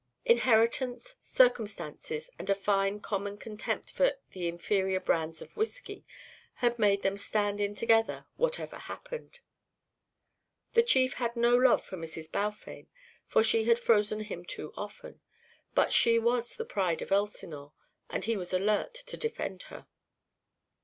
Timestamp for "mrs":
11.97-12.31